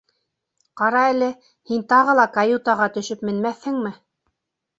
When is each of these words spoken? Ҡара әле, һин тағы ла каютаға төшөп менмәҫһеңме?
Ҡара 0.79 1.03
әле, 1.09 1.27
һин 1.73 1.83
тағы 1.93 2.15
ла 2.21 2.25
каютаға 2.39 2.89
төшөп 2.97 3.23
менмәҫһеңме? 3.31 3.95